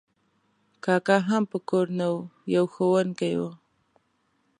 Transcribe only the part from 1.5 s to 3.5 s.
په کور نه و، یو ښوونکی و.